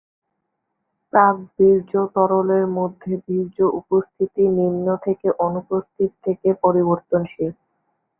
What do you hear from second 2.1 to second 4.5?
তরলের মধ্যে বীর্য উপস্থিতি